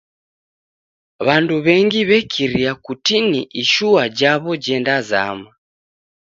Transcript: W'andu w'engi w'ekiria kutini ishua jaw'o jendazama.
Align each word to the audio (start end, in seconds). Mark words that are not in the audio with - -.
W'andu 1.25 1.55
w'engi 1.65 2.01
w'ekiria 2.09 2.71
kutini 2.85 3.39
ishua 3.61 4.03
jaw'o 4.19 4.53
jendazama. 4.63 5.49